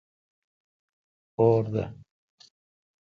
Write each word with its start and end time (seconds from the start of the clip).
اور 1.39 1.63
دہ۔ 1.73 1.85